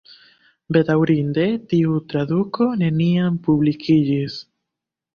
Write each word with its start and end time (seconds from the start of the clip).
Bedaŭrinde 0.77 1.45
tiu 1.75 2.01
traduko 2.15 2.69
neniam 2.83 3.39
publikiĝis. 3.49 4.43